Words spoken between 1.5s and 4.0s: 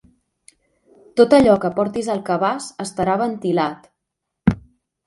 que portis al cabàs estarà ventilat.